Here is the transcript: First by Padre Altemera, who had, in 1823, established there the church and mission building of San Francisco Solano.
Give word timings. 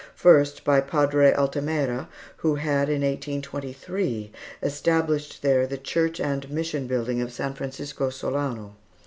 First 0.15 0.63
by 0.63 0.81
Padre 0.81 1.31
Altemera, 1.31 2.09
who 2.37 2.55
had, 2.55 2.89
in 2.89 3.03
1823, 3.03 4.31
established 4.63 5.43
there 5.43 5.67
the 5.67 5.77
church 5.77 6.19
and 6.19 6.49
mission 6.49 6.87
building 6.87 7.21
of 7.21 7.31
San 7.31 7.53
Francisco 7.53 8.09
Solano. 8.09 8.75